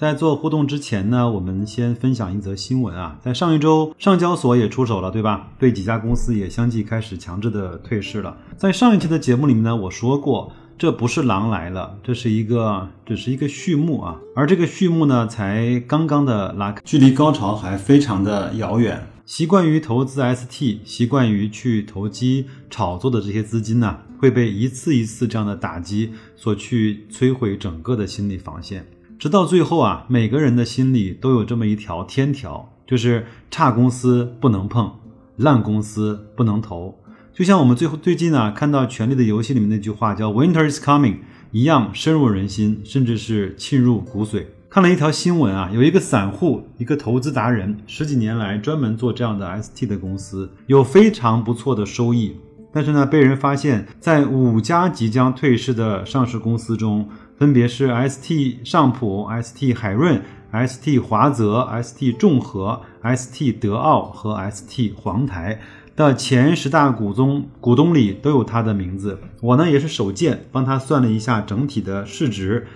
[0.00, 3.18] 在做互动之前呢，我们先分享一则新闻啊。
[3.20, 5.50] 在上一周，上交所也出手了，对吧？
[5.58, 8.34] 对几家公司也相继开始强制的退市了。
[8.56, 14.16] 在上一期的节目里面呢，我说过，这不是狼来了，这是一个，只是一个序幕啊。
[14.34, 19.06] 而这个序幕呢，才刚刚的拉开，距离高潮还非常的遥远。
[19.26, 28.86] 习惯于投资 ST，习惯于去投机炒作的这些资金呢，会被一次一次这样的打击所去摧毁整个的心理防线。
[29.20, 34.92] 直到最后啊，每个人的心里都有这么一条天条，就是差公司不能碰，
[35.36, 36.98] 烂公司不能投。
[37.34, 41.16] 就像我们最后最近呢看到《权力的游戏》里面那句话叫 “Winter is coming”
[41.52, 44.46] 一样，深入人心，甚至是沁入骨髓。
[44.70, 52.36] 看了一条新闻啊，有一个散户，一个投资达人，十几年来专门做这样的 ST 的公司，有非常不错的收益。
[52.72, 57.06] 但是呢，被人发现，在五家即将退市的上市公司中。
[57.40, 60.20] 分别是 ST 上普、ST 海润、
[60.52, 62.82] ST 华泽、ST 众和、
[63.16, 65.58] ST 德奥和 ST 黄台
[65.96, 69.18] 的前十大股东股东里都有他的名字。
[69.40, 72.66] 我呢也是手贱帮他算了一下整体的市值，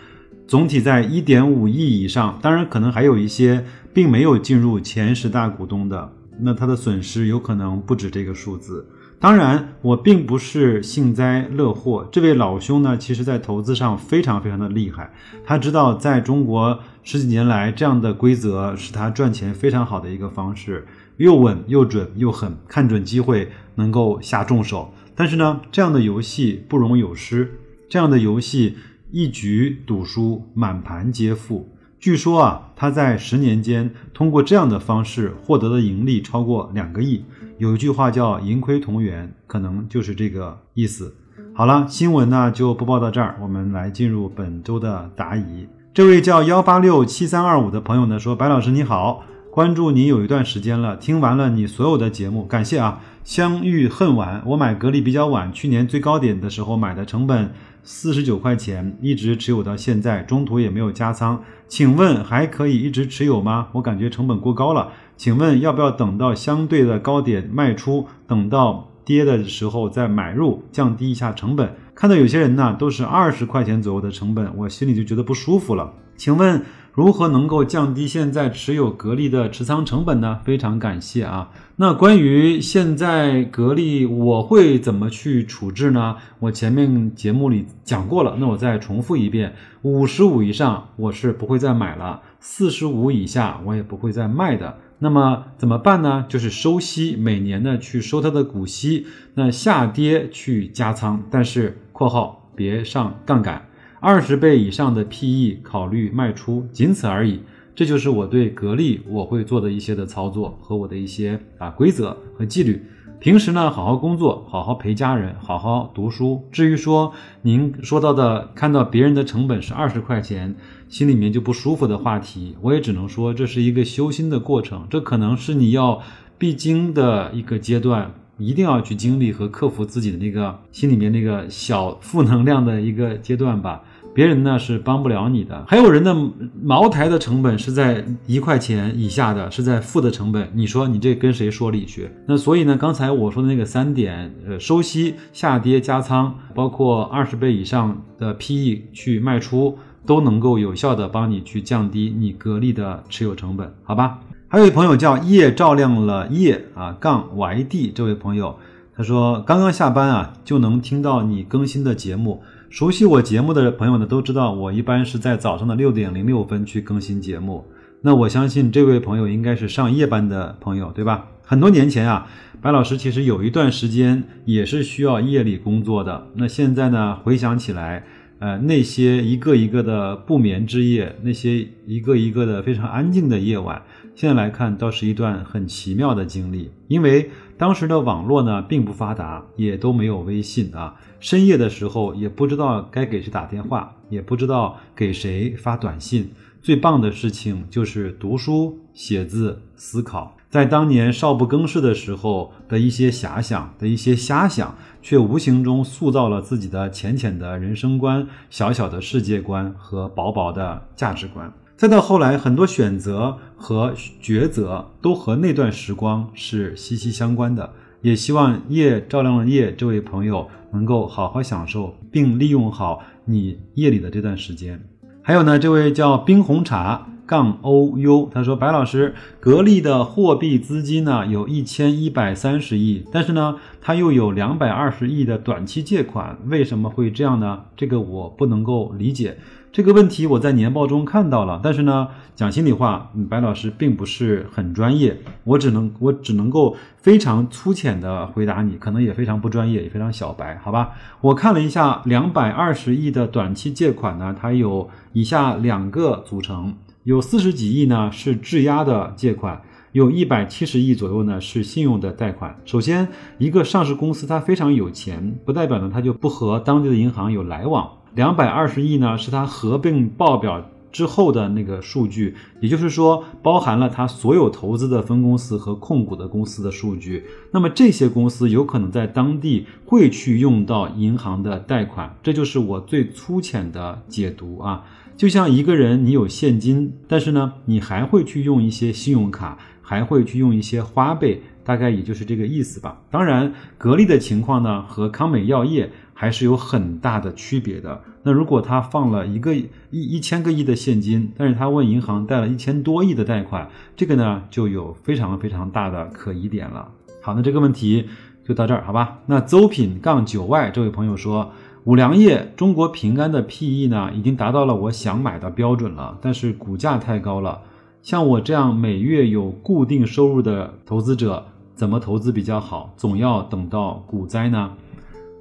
[0.48, 2.38] 总体在一点五亿以上。
[2.40, 8.88] 当然，可能还有一些并没有进入前十大股东的，那他的损失有可能不止这个数字。
[9.24, 12.06] 当然，我并不是幸灾乐祸。
[12.12, 15.14] 这位老兄呢，其实在投资上非常非常的厉害。
[15.46, 20.86] 他知道，在中国十几年来，这样的规则是他赚钱非常好的一个方式，
[21.16, 24.92] 又稳又准又狠，看准机会能够下重手。
[25.14, 27.58] 但是呢，这样的游戏不容有失，
[27.88, 28.76] 这样的游戏
[29.10, 31.73] 一局赌输，满盘皆负。
[32.04, 37.24] 据说啊，他在十年间通过这样的方式获得的盈利超过两个亿。
[37.56, 41.16] 有一句话叫“盈亏同源”，可能就是这个意思。
[41.54, 45.66] 好了，新闻呢就播报到这儿，我们来进入本周的答疑。
[45.94, 53.00] 这位叫幺八六七三二五的朋友呢说：“白老师你好，关注你有一段时间了，听完了你所有的节目，感谢啊。
[53.24, 63.68] 相遇恨晚，我买格力比较晚，去年最高点的时候买的，成本四十九块钱，一直持有到现在，中途也没有加仓，请问还可以一直持有吗？
[63.72, 71.76] 我感觉成本过高了。”请问要不要等到相对的高点卖出，等到跌的时候再买入，降低一下成本？
[71.94, 75.92] 看到有些人呢都是二十块钱左右的成本，我心里就觉得不舒服了。
[76.16, 76.62] 请问
[76.94, 80.38] 如何能够降低现在持有格力的持仓成本呢？
[80.44, 81.50] 非常感谢啊。
[81.74, 86.18] 那关于现在格力我会怎么去处置呢？
[86.38, 94.78] 我前面节目里讲过了，那我再重复一遍：五十五以上我是不会再买了，四十五以下我也不会再卖的。
[95.00, 96.24] 那么怎么办呢？
[96.28, 103.66] 就是收息，每年呢去收它的股息，那下跌去加仓，但是（括号）别上杠杆，
[104.04, 107.40] 二十倍以上的 PE 考虑卖出，仅此而已。
[107.74, 112.82] 这就是我对格力我会做的一些的操作和我的一些啊规则和纪律。
[113.18, 116.46] 平时呢，好好工作，好好陪家人，好好读书。
[116.52, 120.54] 至于说您说到的，看到别人的成本是二十块钱，
[120.90, 126.02] 心里面就不舒服的话题，我也只能说这是一个修心的过程，这可能是你要
[126.36, 133.82] 必经的一个阶段，一定要去经历和克服自己的那个心里面那个小负能量的一个阶段吧。
[134.14, 136.16] 别人呢是帮不了你的，还有人的
[136.62, 140.48] 茅台的成本是在一块钱以下的，是在负的成本。
[140.54, 142.08] 你说你这跟谁说理去？
[142.28, 149.76] 那所以呢，刚才我说的那个三点，呃，收息、下跌、加仓，包括二十倍以上的 PE 去卖出，
[150.06, 154.20] 都能够有效的帮你去降低你格力的持有成本，好吧？
[154.46, 158.56] 还有一朋友叫夜照亮了夜啊，杠 YD 这位朋友，
[158.96, 162.40] 他说刚刚下班啊，就能听到你更新的节目。
[162.74, 167.64] 熟悉我节目的朋友呢，都知道我一般是在早上的六点零六分去更新节目。
[168.00, 171.28] 那我相信这位朋友应该是上夜班的朋友，对吧？
[171.44, 172.26] 很多年前啊，
[172.60, 176.26] 白老师其实有一段时间也是需要夜里工作的。
[176.34, 178.04] 那现在呢，回想起来，
[178.40, 183.80] 呃，那些一个一个的不眠之夜，那些一个一个的非常安静的夜晚，
[184.16, 186.72] 现在来看倒是一段很奇妙的经历。
[186.88, 190.96] 因为当时的网络呢并不发达，也都没有微信啊。
[191.20, 196.30] 深夜的时候也不知道该给谁打电话，也不知道给谁发短信，
[196.60, 200.36] 最棒的事情就是读书、写字、思考。
[200.50, 211.52] 在当年少不更事的时候的一些遐想的一些瞎想，却无形中塑造了自己的浅浅的人生观、小小的世界观和薄薄的价值观。
[211.76, 213.92] 再到后来，很多选择和
[214.22, 217.68] 抉择都和那段时光是息息相关的。
[218.00, 224.80] 也希望夜照亮了夜，这位朋友能够好好享受，并利用好你夜里的这段时间。
[225.20, 237.64] 还有呢，这位叫冰红茶杠 O U，他说：“白老师，格力的货币资金呢有一千一百三十亿，但是呢，它又有两百二十亿的短期借款，为什么会这样呢？
[237.74, 239.38] 这个我不能够理解。”
[239.74, 242.06] 这个问题我在年报中看到了，但是呢，
[242.36, 250.92] 讲心里话，白老师并不是很专业，我只能我只能够非常粗浅的回答你，可能也非常不专业，也非常小白，好吧？
[251.20, 259.60] 我看了一下，两百二十亿的短期借款呢，它有以下两个组成，有四十几亿呢是质押的借款，
[259.90, 262.56] 有一百七十亿左右呢是信用的贷款。
[262.64, 267.90] 首先，一个上市公司它非常有钱，不代表呢它就不和当地的银行有来往。
[268.14, 277.24] 两百二十亿呢，是它合并报表之后的那个数据，也就是说，包含了它所有投资的分公司和控股的公司的数据。
[277.50, 284.84] 那么这些公司有可能在当地会去用到银行的贷款，这就是我最粗浅的解读啊。
[285.16, 293.00] 就像一个人，你有现金，但是呢，你还会去用一些信用卡，还会去用一些花呗，大概也就是这个意思吧。
[293.10, 295.90] 当然，格力的情况呢，和康美药业。
[296.14, 298.00] 还是有很大的区别的。
[298.22, 306.88] 那如果他放了一个一一千个亿的现金，但是他问银行贷了一千多亿的贷款，这个呢就有非常非常大的可疑点了。
[307.20, 308.08] 好，那这个问题
[308.46, 309.18] 就到这儿，好吧？
[309.26, 311.52] 那邹品杠九 Y 这位朋友说，
[311.84, 317.60] 五粮液中国平安的 PE 呢已经达到了我想买的标准了，但是股价太高了。
[318.02, 321.44] 像我这样每月有固定收入的投资者，
[321.74, 322.92] 怎么投资比较好？
[322.96, 324.72] 总要等到股灾呢？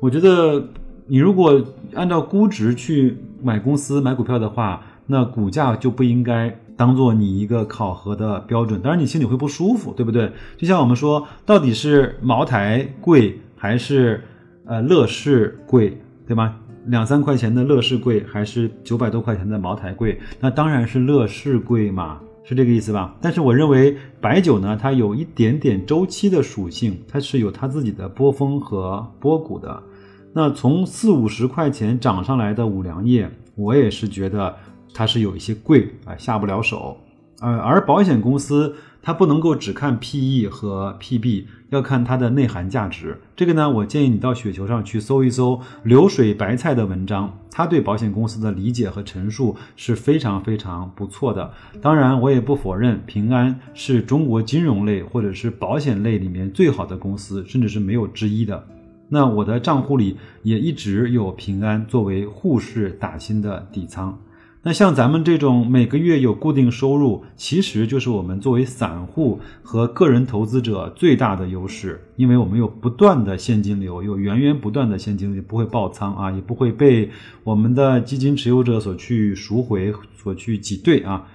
[0.03, 0.61] 我觉得，
[1.07, 1.63] 你如果
[1.93, 8.81] 按照估值去买公司、买股票的话，那股价就不应该当做你一个考核的标准。
[8.81, 10.29] 当然，你心里会不舒服，对不对？
[10.57, 14.21] 就像我们说，到底是茅台贵还是
[14.65, 15.97] 呃乐视贵，
[16.27, 16.57] 对吗？
[16.87, 20.19] 两三块钱的乐视贵还是九百多块钱的茅台贵？
[20.37, 23.15] 那当然是乐视贵嘛，是这个意思吧？
[23.21, 29.81] 但是我认为白酒呢，它有一点点周期的属性，它是有它自己的波峰和波谷的。
[30.33, 34.55] 那从四五十块钱涨上来的五粮液，我也是觉得
[34.93, 36.97] 它是有一些贵啊，下不了手。
[37.39, 43.19] 呃，而保险公司它不能够只看 PE 和 PB，要看它的内涵价值。
[43.35, 51.51] 这个呢，我建议你到雪球上去搜一搜流水白菜的文章，他对保险公司的理解和陈述是非常非常不错的。
[51.81, 58.65] 当然，我也不否认平安是中国金融类或者是保险类里面最好的公司，甚至是没有之一的。
[59.13, 64.19] 那我的账户里也一直有平安作为沪市打新的底仓。
[64.63, 77.11] 那像咱们这种每个月有固定收入，其实就是我们作为散户和个人投资者最大的优势，因为我们有不断的现金流，有源源不断的现金流，不会爆仓啊，也不会被
[77.43, 81.27] 我们的基金持有者所去赎回、所去挤兑啊。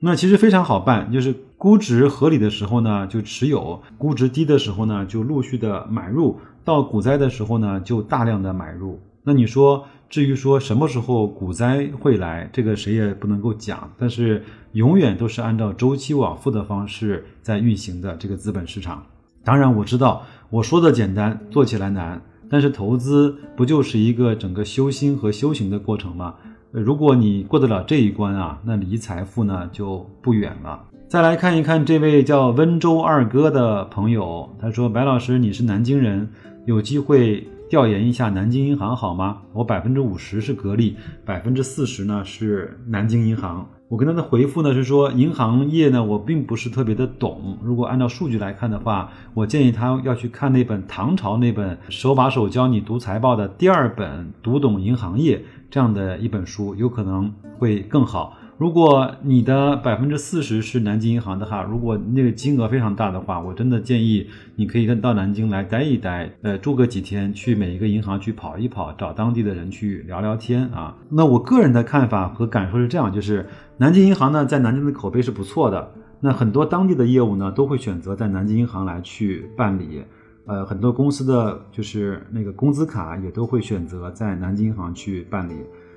[0.00, 6.38] 那其实非常好办，就是估值合理的时候呢就持有，估值低的时候呢就陆续的买入。
[6.64, 9.00] 到股灾的时候呢，就大量的买入。
[9.22, 13.88] 那你说，至于说什么时候股灾会来，这个谁也不能够讲。
[13.96, 19.06] 但是永远都是按照周期往复的方式在运行的这个资本市场。
[19.44, 22.20] 当然我知道我说的简单，做起来难。
[22.50, 26.34] 但是投资不就是一个整个修心和修行的过程吗？
[26.72, 30.82] 如果你过得了这一关啊，那离财富呢就不远了。
[31.08, 36.28] 再来看一看这位叫温州二哥的朋友，他说：“白老师，你是南京人。”
[36.66, 39.38] 有机会调研一下南京银行好吗？
[39.52, 43.64] 我百分之五十是格力，百分之四十呢是南京银行。
[43.88, 47.56] 我跟他的回复呢是说，银行业呢我并不是特别的懂。
[47.62, 55.38] 如果按照数据来看的话，我建议他要去看那本唐朝那本手把手教你读财报的第二本《读懂银行业》
[55.70, 58.36] 这样的一本书，有可能会更好。
[58.58, 70.96] 如果你的百分之四十是南京银行的话，如果那个金额非常大的话，我真的建议你可以跟到南京来待一待，呃，住个几天，去每一个银行去跑一跑，找当地的人去聊聊天啊。
[71.10, 73.46] 那我个人的看法和感受是这样，就是
[73.76, 80.02] 南京银行呢，在南京的口碑是不错的，那很多当地的业务呢，都会选择在南京银行来去办理，
[80.46, 85.56] 呃，很多公司的就是那个工资卡也都会选择在南京银行去办理。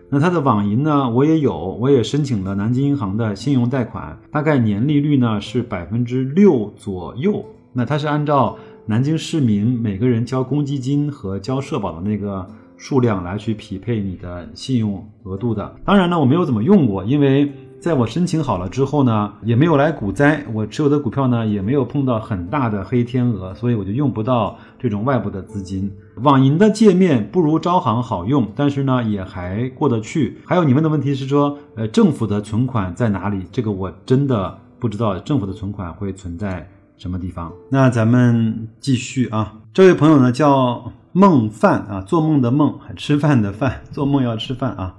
[0.10, 7.46] 那它的网银呢，我也有，我也申请了南京银行的信用贷款，大概年利率呢是百分之六左右。
[7.74, 15.76] 那它是按照南京市民每个人交公积金和交社保的那个数量来去匹配你的信用额度的。
[15.86, 17.52] 当然呢，我没有怎么用过，因为。
[17.80, 25.90] 在我申请好了之后呢，也没有来股灾，我持有的股票呢也没有碰到很大的黑天鹅，所以我就用不到这种外部的资金。
[26.16, 30.40] 网银的界面不如招行好用，但是呢也还过得去。
[30.46, 33.46] 还有你问的问题是说，呃，政府的存款在哪里？
[33.50, 37.54] 这个我真的不知道，政府的存款会存在什么地方？
[37.70, 44.96] 那咱们继续啊，这位朋友呢叫梦饭啊，做梦的梦，吃饭的饭，做梦要吃饭啊。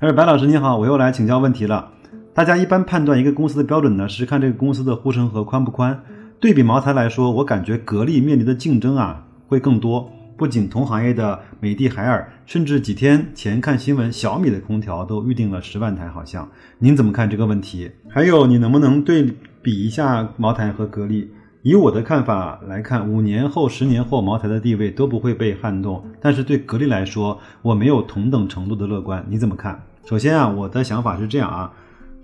[0.00, 1.90] 他说：“白老师你好，我又来请教问题了。”
[2.34, 6.02] 大家一般判断一个公司的标准呢，是看这个公司的护城河宽不宽。
[6.40, 10.10] 对比茅台来说，我感觉格力面临的竞争啊会更多。
[10.36, 16.48] 不仅同行业的美的、海尔，甚至几天前看新闻，小米的空调都预定了十万台，好像。
[16.80, 17.88] 您怎么看这个问题？
[18.10, 21.30] 还有，你能不能对比一下茅台和格力？
[21.62, 26.04] 以我的看法来看，五年后、十年后，茅台的地位都不会被撼动。
[26.20, 29.24] 但是对格力来说，我没有同等程度的乐观。
[29.28, 29.80] 你怎么看？
[30.04, 31.72] 首先啊，我的想法是这样啊。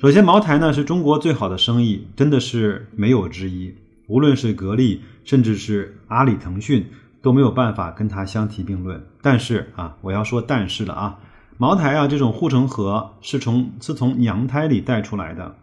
[0.00, 3.75] 首先，茅台呢是中国最好的生意，真的是没有之一。
[4.07, 6.87] 无论是格力，甚至是阿里、腾讯，
[7.21, 9.04] 都没有办法跟它相提并论。
[9.21, 11.19] 但是啊，我要说但是了啊，
[11.59, 15.54] 茅台啊这种护城河是从是从娘胎里带出来的，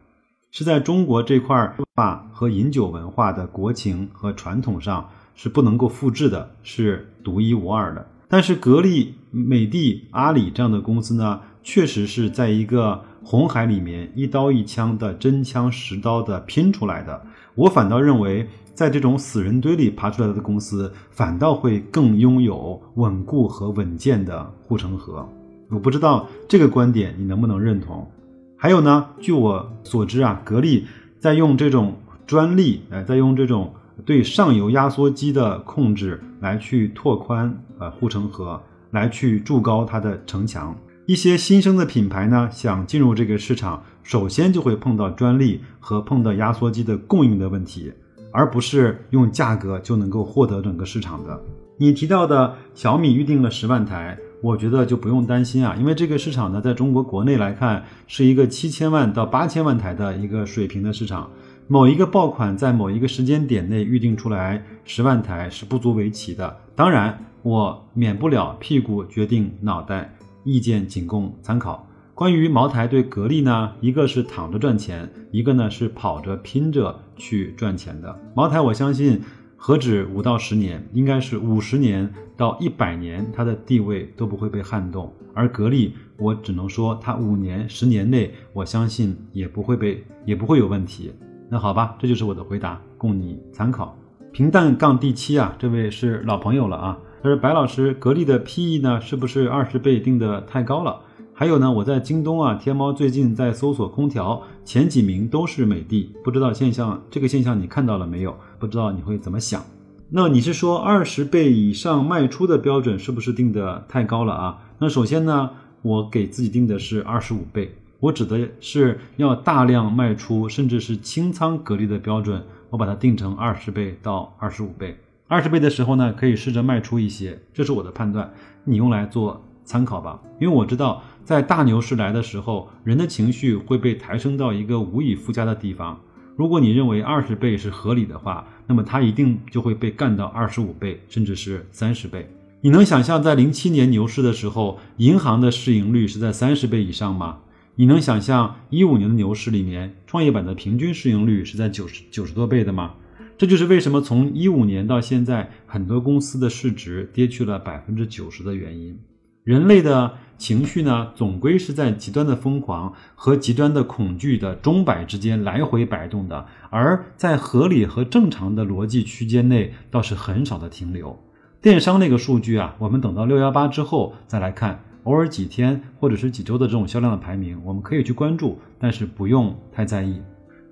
[0.52, 8.08] 是在中国这块文化和饮酒文化的国情和传统上是不能够复制的，是独一无二的。
[8.30, 13.04] 但是格力、美的、阿里这样的公司呢，确实是在一个。
[13.30, 17.22] 红海里面一刀一枪的真枪实刀的拼出来的，
[17.56, 25.28] 我反倒认为，在这种死人堆里爬出来的公司，反倒会更拥有稳固和稳健的护城河。
[25.70, 28.10] 我不知道这个观点你能不能认同？
[28.56, 30.86] 还有呢，据我所知啊，格力
[31.20, 33.74] 在用这种专利，呃，在用这种
[34.06, 40.74] 对上游压缩机的控制来去拓宽呃护城河，来去筑高它的城墙。
[41.08, 47.94] 一些新生的品牌呢，想进入这个市场，首先就会碰到专利和碰到压缩机的供应的问题，
[48.30, 51.42] 而不是用价格就能够获得整个市场的。
[51.78, 61.32] 你提到的小米预定了十万台，我觉得就不用担心啊，因为这个市场呢，在中国国内来看，是一个七千万到八千万台的一个水平的市场。
[61.70, 66.58] 某一个爆款在某一个时间点内预定出来十万台是不足为奇的。
[66.76, 70.14] 当然，我免不了屁股决定脑袋。
[70.48, 71.86] 意见仅供参考。
[72.16, 78.20] 关于茅台对格力呢，一个是躺着赚钱，一个呢是跑着拼着去赚钱的。
[78.34, 79.22] 茅台，我相信
[79.58, 85.14] 何止五到十年，应该是五十年到一百年，它的地位都不会被撼动。
[85.36, 91.12] 而格力，我只能说它五年、十年内，我相信也不会被，也不会有问题。
[91.50, 93.96] 那好吧，这就是我的回答，供你参考。
[94.32, 96.98] 平淡杠第七啊，这位是老朋友了啊。
[97.22, 101.02] 他说：“白老师，格力的 PE 呢，是不是二十倍定的太高了？
[101.34, 108.36] 还有呢，我在京东啊、天猫最近在搜索空调，前几名都是美的，不知道现象这个现象你看到了没有？
[108.60, 109.64] 不知道你会怎么想？
[110.10, 114.60] 那你是说二十倍以上卖出的标准是不是定的太高了啊？
[114.80, 115.50] 那首先呢，
[115.82, 124.96] 我给自己定的是二十五倍，我指的是要大量卖出，甚至是清仓格力的标准，我把它定成二十倍到二十五倍。”
[125.30, 128.32] 二十倍的时候呢，可以试着卖出一些，这是我的判断，
[128.64, 130.22] 你用来做参考吧。
[130.40, 136.00] 因为我知道，在大牛市来的时候，人的情绪会被抬升到一个无以复加的地方。
[136.38, 142.30] 如果你认为二十倍是合理的话，那么它一定就会被干到二十五倍，甚至是三十倍。
[142.62, 147.40] 你能想象在零七年牛市的时候，银行的市盈率是在三十倍以上吗？
[147.76, 152.94] 你能想象一五年的牛市里面，创业板的平均市盈率是在九十九十多倍的吗？
[153.38, 159.00] 这就是为什么从一五年到现在，很多公司的市值跌去了百分之九十的原因。
[159.44, 171.18] 人类的情绪呢，总归是在极端的疯狂和极端的恐惧的钟摆之间来回摆动的，而在合理和正常的逻辑区间内，倒是很少的停留。
[171.62, 180.22] 电商那个数据啊，我们等到六幺八之后再来看，偶尔几天或者是几周的这种销量的排名，我们可以去关注，但是不用太在意。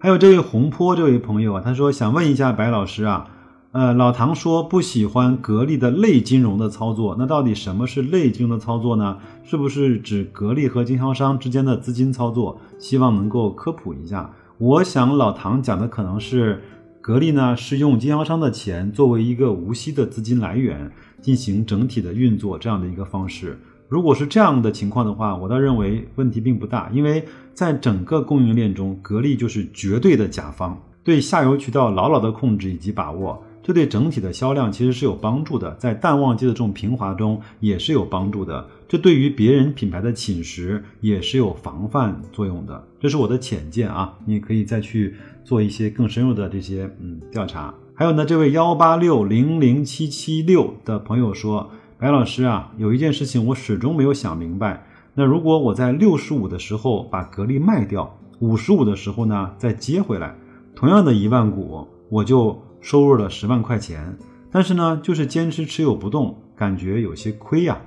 [0.06, 3.28] 还有这位红坡这位朋友啊，他说想问一下白老师啊，
[3.72, 9.18] 呃，老唐说不喜欢格力的类金融的操作，那到底什么是类金融的操作呢？
[9.44, 12.62] 是不是指格力和经销商之间的资金操作？
[12.78, 14.32] 希望能够科普一下。
[14.60, 16.62] 我想老唐讲的可能是
[17.02, 23.60] 格力呢是用经销商的钱作为一个无息的资金来源进行整体的运作这样的一个方式。
[23.88, 27.24] 如果是这样的情况的话，我倒认为问题并不大，因为
[27.54, 45.14] 在整个供应链中，格力就是绝对的甲方，对下游渠道牢牢的控制以及把握，这对整体的销量其实是有帮助的，在淡旺季的这种平滑中也是有帮助的，这对于别人品牌的侵蚀也是有防范作用的，这是我的浅见啊， 你可以再去
[45.44, 47.72] 做一些更深入的这些嗯调查。
[47.94, 51.70] 还有呢，这位幺八六零零七七六的朋友说。
[51.98, 54.86] 白老师啊，有一件事情我始终没有想明白。
[55.14, 60.36] 那如果我在六十五的时候把格力卖掉，五十五的时候呢再接回来，
[60.76, 64.14] 同样的一万股，我就收入了十万块钱。
[64.52, 67.78] 但是呢，就是坚持持有不动，感觉有些亏呀。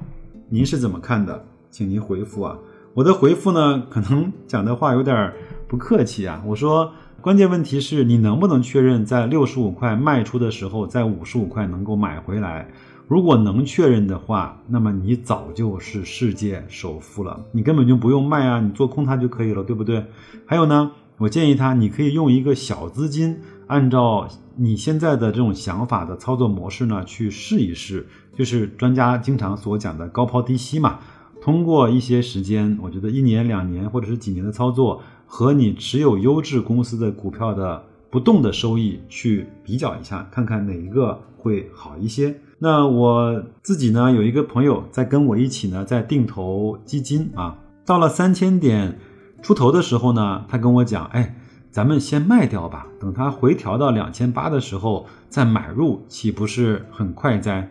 [0.48, 1.44] 您是怎么看的？
[1.70, 2.56] 请您回复啊。
[2.94, 5.34] 我的回复呢，可能讲的话有点
[5.68, 6.42] 不客气啊。
[6.46, 12.70] 我说，关键问题是你能不能确认在六十五块卖出的时候，在五十五块能够买回来？
[13.08, 20.04] 如果能确认的话，那么你早就是世界首富了，你根本就不用卖啊，你做空它就可以了，对不对？
[20.44, 30.98] 还有呢，我建议他，你可以用一个小资金，按照你现在的这种想法的操作模式呢，去试一试，就是专家经常所讲的高抛低吸嘛。
[31.40, 42.34] 通过一些时间，我觉得一年、两年或者是几年的操作，和你持有优质公司的股票的不动的收益去比较一下，看看哪一个会好一些。
[42.58, 47.56] 那我自己呢，有一个朋友在跟我一起呢，在定投基金啊。
[47.84, 48.98] 到了三千点
[49.42, 51.36] 出头的时候呢，他跟我讲：“哎，
[51.70, 57.70] 咱们先卖掉吧，等它回调到两千八的时候再买入，岂不是很快哉？”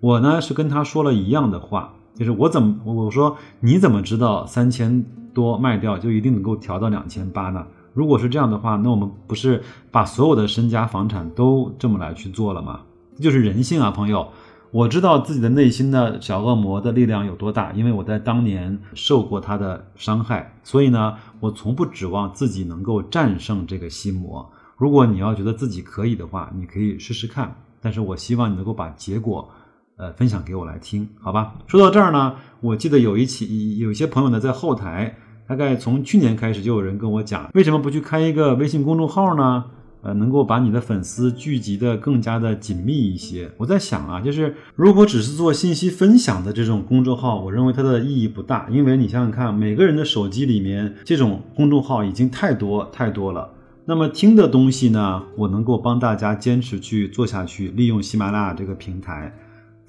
[0.00, 5.04] 我呢是跟他说了一样的话，就是我怎么我说你怎么知道三千
[5.34, 7.66] 多卖掉就一定能够调到两千八呢？
[7.94, 12.80] 如果是这样的话，那我们不是把所有的身家房产都这么来去做了吗？
[13.16, 14.28] 这就是人性啊，朋友，
[14.70, 24.48] 我知道自己的内心的小恶魔的力量有多大，因为我在当年受过他的伤害，所以呢，我从不指望自己能够战胜这个心魔。
[24.76, 29.48] 如果你要觉得自己可以的话，你可以试试看，但是我希望你能够把结果，
[29.96, 31.54] 呃，分享给我来听，好吧？
[31.66, 35.16] 说到这儿呢，我记得有一起，有些朋友呢在后台，
[35.48, 39.64] 大概从去年开始就有人跟我讲，为什么不去开一个微信公众号呢？
[40.00, 43.50] 呃，能够把你的粉丝聚集的更加的紧密一些。
[43.56, 53.50] 我在想啊，就是如果只是做信息分享的这种公众号，我认为它的意义不大，因为你想想看，每个人的手机里面这种公众号已经太多太多了。
[53.86, 59.34] 那么听的东西呢，我能够帮大家坚持去做下去，利用喜马拉雅这个平台。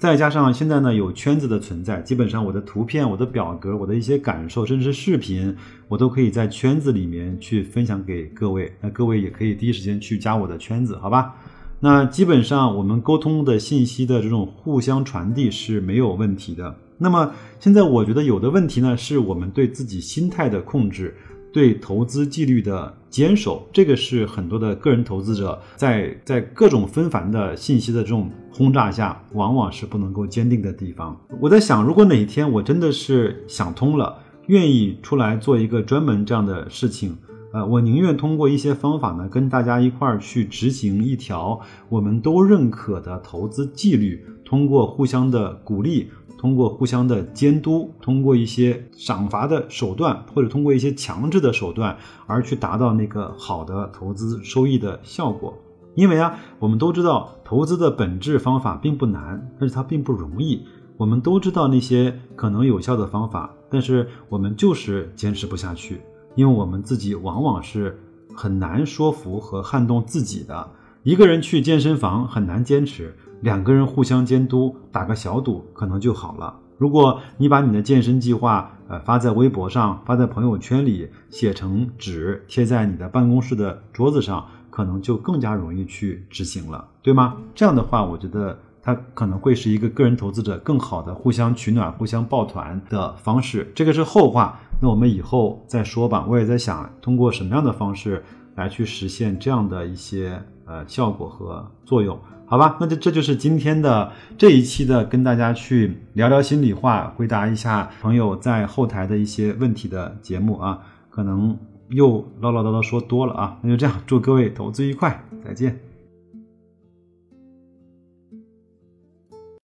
[0.00, 5.54] 再加上现在呢有圈子的存在，基本上我的图片、我的表格、我的一些感受，甚至是视频，
[5.88, 8.72] 我都可以在圈子里面去分享给各位。
[8.80, 11.34] 那各位也可以第一时间去加我的圈子，好吧？
[11.80, 16.74] 那基本上我们沟通的信息的这种互相传递是没有问题的。
[16.96, 21.14] 那么现在我觉得有的问题呢，是我们对自己心态的控制。
[21.52, 31.18] 对投资纪律的坚守，这个是很多的个人投资者在在各种纷繁的信息的这种轰炸下，往往是不能够坚定的地方。
[31.40, 37.16] 我在想，如果哪一天我真的是想通了，愿意出来做一个专门这样的事情，
[37.52, 46.10] 呃，我宁愿通过一些方法呢，跟大家一块儿去执行一条我们都认可的投资纪律，通过互相的鼓励。
[46.40, 51.94] 通过互相的监督，通过一些赏罚的手段，或者通过一些强制的手段，
[52.26, 55.54] 而去达到那个好的投资收益的效果。
[55.94, 60.64] 因为啊，我们都知道投资的本质方法并不难，但是它并不容易。
[60.96, 66.00] 我们都知道那些可能有效的方法，但是我们就是坚持不下去，
[66.36, 68.00] 因为我们自己往往是
[68.34, 70.70] 很难说服和撼动自己的。
[71.02, 73.14] 一个人去健身房很难坚持。
[73.40, 76.56] 两个人互相监督，打个小赌可能就好了。
[76.78, 87.36] 如果你把你的健身计划，呃，发在微博上，发在朋友圈里，写成纸贴在你的办公室的桌子上，可能就更加容易去执行了，对吗？
[87.54, 93.70] 这样的话，我觉得它可能会是一个个人投资者更好的互相取暖、互相抱团的方式。
[93.74, 96.24] 这个是后话，那我们以后再说吧。
[96.26, 98.24] 我也在想，通过什么样的方式
[98.54, 102.18] 来去实现这样的一些呃效果和作用。
[102.50, 111.56] 好吧，那就这就是今天的这一期的跟大家去聊聊心里话，回答一下朋友在后台的一些问题的节目啊，可能
[111.90, 115.89] 又唠唠叨叨说多了啊，那就这样，祝各位投资愉快，再见。